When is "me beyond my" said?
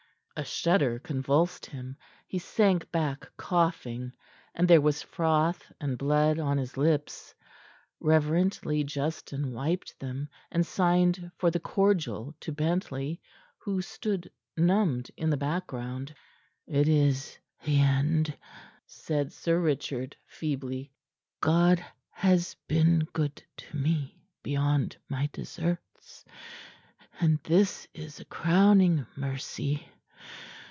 23.77-25.27